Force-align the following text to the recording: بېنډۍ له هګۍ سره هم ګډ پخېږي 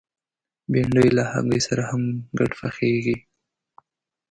بېنډۍ 0.71 1.09
له 1.17 1.23
هګۍ 1.31 1.61
سره 1.67 1.83
هم 1.89 2.03
ګډ 2.37 2.51
پخېږي 2.59 3.17